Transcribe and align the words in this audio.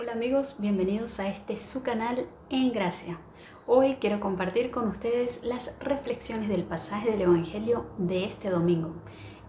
Hola 0.00 0.10
amigos, 0.10 0.56
bienvenidos 0.58 1.20
a 1.20 1.28
este 1.28 1.56
su 1.56 1.84
canal 1.84 2.26
En 2.50 2.72
Gracia. 2.72 3.16
Hoy 3.64 3.98
quiero 4.00 4.18
compartir 4.18 4.72
con 4.72 4.88
ustedes 4.88 5.44
las 5.44 5.70
reflexiones 5.78 6.48
del 6.48 6.64
pasaje 6.64 7.12
del 7.12 7.20
Evangelio 7.20 7.86
de 7.96 8.24
este 8.24 8.50
domingo. 8.50 8.92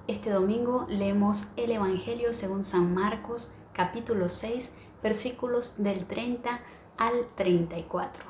Este 0.07 0.29
domingo 0.29 0.85
leemos 0.87 1.47
el 1.57 1.71
Evangelio 1.71 2.31
según 2.31 2.63
San 2.63 2.93
Marcos 2.93 3.53
capítulo 3.73 4.29
6 4.29 4.75
versículos 5.01 5.81
del 5.81 6.05
30 6.05 6.59
al 6.97 7.25
34. 7.33 8.23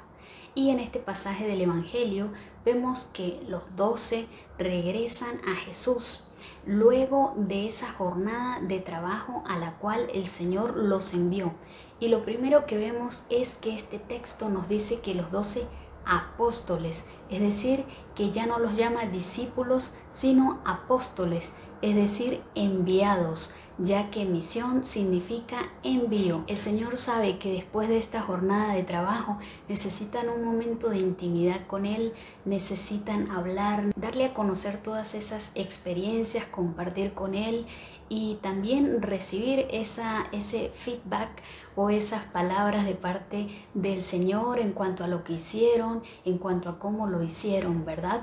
Y 0.55 0.69
en 0.69 0.79
este 0.79 0.99
pasaje 0.99 1.45
del 1.45 1.59
Evangelio 1.59 2.29
vemos 2.63 3.09
que 3.11 3.41
los 3.49 3.63
doce 3.75 4.27
regresan 4.57 5.41
a 5.45 5.55
Jesús 5.55 6.23
luego 6.65 7.33
de 7.37 7.67
esa 7.67 7.91
jornada 7.91 8.59
de 8.61 8.79
trabajo 8.79 9.43
a 9.47 9.57
la 9.57 9.77
cual 9.77 10.07
el 10.13 10.27
Señor 10.27 10.75
los 10.75 11.13
envió. 11.13 11.53
Y 11.99 12.09
lo 12.09 12.23
primero 12.25 12.65
que 12.65 12.77
vemos 12.77 13.23
es 13.29 13.55
que 13.55 13.75
este 13.75 13.99
texto 13.99 14.49
nos 14.49 14.67
dice 14.67 14.99
que 14.99 15.15
los 15.15 15.31
doce 15.31 15.65
apóstoles, 16.05 17.05
es 17.29 17.41
decir, 17.41 17.85
que 18.15 18.31
ya 18.31 18.45
no 18.45 18.59
los 18.59 18.77
llama 18.77 19.05
discípulos, 19.05 19.91
sino 20.11 20.61
apóstoles, 20.65 21.51
es 21.81 21.95
decir, 21.95 22.41
enviados 22.53 23.51
ya 23.77 24.09
que 24.09 24.25
misión 24.25 24.83
significa 24.83 25.57
envío. 25.83 26.43
El 26.47 26.57
Señor 26.57 26.97
sabe 26.97 27.37
que 27.37 27.51
después 27.51 27.89
de 27.89 27.97
esta 27.97 28.21
jornada 28.21 28.73
de 28.73 28.83
trabajo 28.83 29.37
necesitan 29.67 30.29
un 30.29 30.43
momento 30.43 30.89
de 30.89 30.99
intimidad 30.99 31.67
con 31.67 31.85
Él, 31.85 32.13
necesitan 32.45 33.31
hablar, 33.31 33.93
darle 33.95 34.25
a 34.25 34.33
conocer 34.33 34.81
todas 34.81 35.13
esas 35.13 35.51
experiencias, 35.55 36.45
compartir 36.45 37.13
con 37.13 37.35
Él 37.35 37.65
y 38.07 38.35
también 38.41 39.01
recibir 39.01 39.67
esa, 39.71 40.27
ese 40.31 40.71
feedback 40.75 41.29
o 41.75 41.89
esas 41.89 42.23
palabras 42.23 42.85
de 42.85 42.95
parte 42.95 43.47
del 43.73 44.01
Señor 44.01 44.59
en 44.59 44.71
cuanto 44.71 45.03
a 45.03 45.07
lo 45.07 45.23
que 45.23 45.33
hicieron, 45.33 46.01
en 46.23 46.37
cuanto 46.37 46.69
a 46.69 46.79
cómo 46.79 47.07
lo 47.07 47.23
hicieron, 47.23 47.83
¿verdad? 47.83 48.21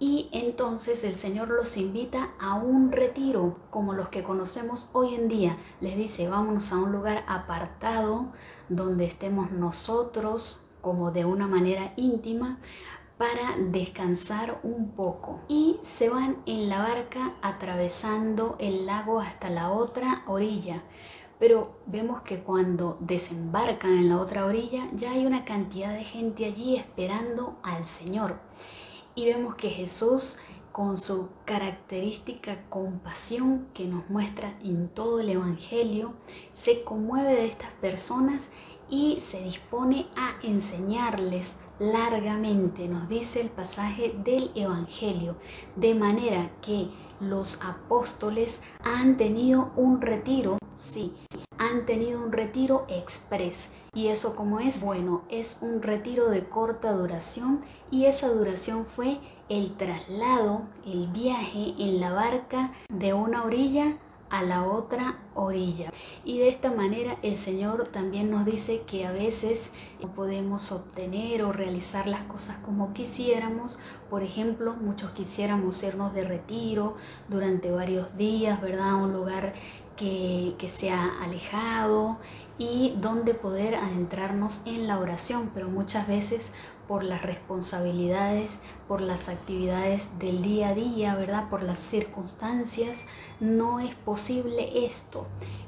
Y 0.00 0.30
entonces 0.32 1.04
el 1.04 1.14
Señor 1.14 1.48
los 1.48 1.76
invita 1.76 2.30
a 2.40 2.54
un 2.54 2.90
retiro 2.90 3.58
como 3.68 3.92
los 3.92 4.08
que 4.08 4.22
conocemos 4.22 4.88
hoy 4.94 5.14
en 5.14 5.28
día. 5.28 5.58
Les 5.82 5.94
dice, 5.94 6.26
vámonos 6.26 6.72
a 6.72 6.78
un 6.78 6.90
lugar 6.90 7.22
apartado 7.28 8.32
donde 8.70 9.04
estemos 9.04 9.52
nosotros 9.52 10.64
como 10.80 11.10
de 11.10 11.26
una 11.26 11.46
manera 11.46 11.92
íntima 11.96 12.58
para 13.18 13.58
descansar 13.58 14.58
un 14.62 14.92
poco. 14.92 15.40
Y 15.48 15.78
se 15.82 16.08
van 16.08 16.38
en 16.46 16.70
la 16.70 16.78
barca 16.78 17.34
atravesando 17.42 18.56
el 18.58 18.86
lago 18.86 19.20
hasta 19.20 19.50
la 19.50 19.70
otra 19.70 20.22
orilla. 20.26 20.82
Pero 21.38 21.76
vemos 21.84 22.22
que 22.22 22.42
cuando 22.42 22.96
desembarcan 23.00 23.90
en 23.98 24.08
la 24.08 24.16
otra 24.16 24.46
orilla 24.46 24.88
ya 24.94 25.10
hay 25.10 25.26
una 25.26 25.44
cantidad 25.44 25.92
de 25.92 26.04
gente 26.04 26.46
allí 26.46 26.76
esperando 26.76 27.58
al 27.62 27.84
Señor 27.84 28.36
y 29.20 29.26
vemos 29.26 29.54
que 29.54 29.68
Jesús 29.68 30.38
con 30.72 30.96
su 30.96 31.28
característica 31.44 32.64
compasión 32.70 33.66
que 33.74 33.84
nos 33.84 34.08
muestra 34.08 34.56
en 34.62 34.88
todo 34.88 35.20
el 35.20 35.28
Evangelio, 35.28 36.14
se 36.54 36.84
conmueve 36.84 37.34
de 37.34 37.44
estas 37.44 37.70
personas 37.82 38.48
y 38.88 39.20
se 39.20 39.42
dispone 39.42 40.06
a 40.16 40.36
enseñarles 40.42 41.56
largamente, 41.78 42.88
nos 42.88 43.10
dice 43.10 43.42
el 43.42 43.50
pasaje 43.50 44.14
del 44.24 44.52
Evangelio, 44.54 45.36
de 45.76 45.94
manera 45.94 46.50
que 46.62 46.88
los 47.20 47.60
apóstoles 47.62 48.62
han 48.82 49.18
tenido 49.18 49.70
un 49.76 50.00
retiro, 50.00 50.56
sí, 50.76 51.12
han 51.70 51.86
tenido 51.86 52.22
un 52.22 52.32
retiro 52.32 52.84
express. 52.88 53.72
¿Y 53.94 54.08
eso 54.08 54.36
como 54.36 54.60
es? 54.60 54.82
Bueno, 54.82 55.22
es 55.28 55.58
un 55.62 55.82
retiro 55.82 56.28
de 56.28 56.44
corta 56.48 56.92
duración 56.92 57.60
y 57.90 58.06
esa 58.06 58.28
duración 58.28 58.86
fue 58.86 59.18
el 59.48 59.76
traslado, 59.76 60.62
el 60.84 61.08
viaje 61.08 61.74
en 61.78 62.00
la 62.00 62.12
barca 62.12 62.72
de 62.88 63.14
una 63.14 63.44
orilla 63.44 63.96
a 64.30 64.44
la 64.44 64.64
otra 64.64 65.18
orilla. 65.34 65.90
Y 66.24 66.38
de 66.38 66.48
esta 66.48 66.70
manera 66.70 67.16
el 67.22 67.34
Señor 67.34 67.88
también 67.88 68.30
nos 68.30 68.44
dice 68.44 68.82
que 68.86 69.06
a 69.06 69.12
veces 69.12 69.72
no 70.00 70.12
podemos 70.12 70.70
obtener 70.70 71.42
o 71.42 71.52
realizar 71.52 72.06
las 72.06 72.22
cosas 72.22 72.56
como 72.58 72.92
quisiéramos. 72.92 73.78
Por 74.08 74.22
ejemplo, 74.22 74.74
muchos 74.74 75.10
quisiéramos 75.10 75.82
irnos 75.82 76.14
de 76.14 76.24
retiro 76.24 76.94
durante 77.28 77.72
varios 77.72 78.16
días, 78.16 78.60
¿verdad? 78.60 78.90
A 78.90 78.96
un 78.96 79.12
lugar 79.12 79.52
que, 80.00 80.54
que 80.58 80.70
sea 80.70 81.12
alejado 81.22 82.16
y 82.56 82.94
donde 83.00 83.34
poder 83.34 83.74
adentrarnos 83.74 84.60
en 84.64 84.86
la 84.86 84.98
oración, 84.98 85.50
pero 85.54 85.68
muchas 85.68 86.08
veces 86.08 86.52
por 86.88 87.04
las 87.04 87.22
responsabilidades, 87.22 88.60
por 88.88 89.02
las 89.02 89.28
actividades 89.28 90.18
del 90.18 90.42
día 90.42 90.70
a 90.70 90.74
día, 90.74 91.14
¿verdad? 91.14 91.50
Por 91.50 91.62
las 91.62 91.78
circunstancias, 91.78 93.04
no 93.40 93.78
es 93.78 93.94
posible 93.94 94.86
esto. 94.86 95.26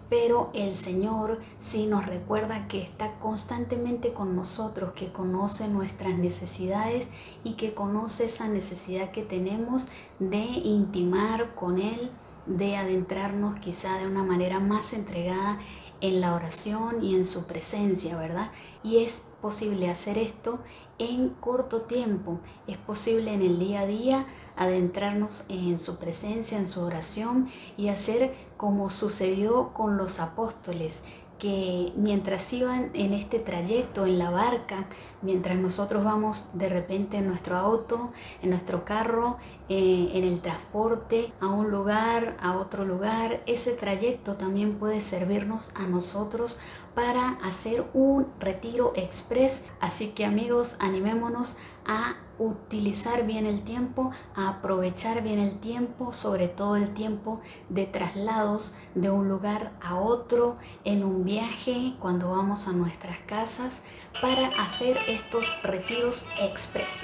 Pero 0.09 0.51
el 0.55 0.75
Señor 0.75 1.41
sí 1.61 1.87
nos 1.87 2.07
recuerda 2.07 2.67
que 2.69 2.83
está 2.83 3.19
constantemente 3.21 4.15
con 4.15 4.35
nosotros, 4.35 4.95
que 4.95 5.13
conoce 5.13 5.69
nuestras 5.69 6.19
necesidades 6.19 7.09
y 7.45 7.53
que 7.53 7.75
conoce 7.75 8.25
esa 8.25 8.49
necesidad 8.49 9.11
que 9.11 9.23
tenemos 9.23 9.89
de 10.19 10.41
intimar 10.41 11.55
con 11.55 11.79
Él, 11.79 12.11
de 12.47 12.77
adentrarnos 12.77 13.59
quizá 13.61 13.99
de 13.99 14.07
una 14.07 14.23
manera 14.23 14.61
más 14.61 14.93
entregada 14.93 15.59
en 16.01 16.21
la 16.21 16.35
oración 16.35 17.03
y 17.03 17.15
en 17.15 17.25
su 17.25 17.47
presencia, 17.47 18.17
¿verdad? 18.19 18.51
Y 18.83 19.05
es 19.05 19.23
posible 19.41 19.89
hacer 19.89 20.19
esto 20.19 20.59
en 20.99 21.31
corto 21.31 21.83
tiempo. 21.83 22.41
Es 22.67 22.77
posible 22.77 23.33
en 23.33 23.43
el 23.43 23.59
día 23.59 23.81
a 23.81 23.87
día 23.87 24.27
adentrarnos 24.57 25.45
en 25.49 25.79
su 25.79 25.99
presencia, 25.99 26.59
en 26.59 26.69
su 26.69 26.81
oración 26.81 27.49
y 27.77 27.89
hacer 27.89 28.35
como 28.57 28.91
sucedió 28.91 29.73
con 29.73 29.97
los 29.97 30.21
apóstoles, 30.21 31.03
que 31.43 31.93
mientras 31.97 32.53
iban 32.53 32.93
en 32.95 33.13
este 33.13 33.41
trayecto 33.41 34.07
en 34.07 34.17
la 34.17 34.31
barca, 34.31 34.87
mientras 35.23 35.59
nosotros 35.59 36.05
vamos 36.05 36.51
de 36.53 36.69
repente 36.69 37.17
en 37.17 37.27
nuestro 37.27 37.57
auto, 37.57 38.13
en 38.43 38.51
nuestro 38.51 38.85
carro, 38.85 39.39
eh, 39.69 40.11
en 40.15 40.23
el 40.23 40.41
transporte 40.41 41.33
a 41.41 41.49
un 41.49 41.73
lugar, 41.73 42.37
a 42.41 42.57
otro 42.59 42.85
lugar, 42.85 43.43
ese 43.47 43.73
trayecto 43.73 44.37
también 44.37 44.75
puede 44.75 45.01
servirnos 45.01 45.73
a 45.75 45.89
nosotros 45.89 46.59
para 46.95 47.31
hacer 47.43 47.87
un 47.93 48.29
retiro 48.39 48.93
express. 48.95 49.65
Así 49.81 50.11
que 50.11 50.25
amigos, 50.25 50.77
animémonos 50.79 51.57
a 51.85 52.19
utilizar 52.43 53.27
bien 53.27 53.47
el 53.47 53.63
tiempo, 53.63 54.11
aprovechar 54.35 55.23
bien 55.23 55.39
el 55.39 55.59
tiempo, 55.61 56.13
sobre 56.13 56.49
todo 56.49 56.77
el 56.77 56.93
tiempo 56.95 57.41
de 57.69 57.87
traslados 57.87 58.75
de 58.95 59.11
un 59.11 59.29
lugar 59.29 59.73
a 59.81 59.97
otro, 59.97 60.57
en 60.85 61.05
un 61.05 61.25
viaje, 61.25 61.95
cuando 61.99 62.31
vamos 62.31 62.69
a 62.69 62.73
nuestras 62.73 63.19
casas, 63.27 63.83
para 64.21 64.49
hacer 64.63 64.99
estos 65.09 65.45
retiros 65.63 66.27
express. 66.41 67.03